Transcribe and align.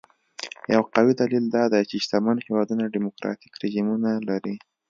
یو 0.73 0.81
قوي 0.95 1.13
دلیل 1.21 1.45
دا 1.55 1.63
دی 1.73 1.81
چې 1.89 1.95
شتمن 2.03 2.37
هېوادونه 2.45 2.83
ډیموکراټیک 2.95 3.53
رژیمونه 3.61 4.11
لري. 4.29 4.55